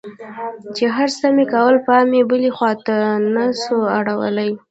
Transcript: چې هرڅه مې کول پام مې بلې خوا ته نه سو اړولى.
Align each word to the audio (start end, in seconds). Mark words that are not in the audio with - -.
چې 0.75 0.85
هرڅه 0.95 1.27
مې 1.35 1.45
کول 1.53 1.75
پام 1.85 2.05
مې 2.11 2.21
بلې 2.29 2.49
خوا 2.55 2.71
ته 2.85 2.97
نه 3.33 3.45
سو 3.63 3.77
اړولى. 3.97 4.49